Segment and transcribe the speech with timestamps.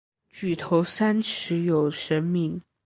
[0.31, 2.59] 举头三尺有神明。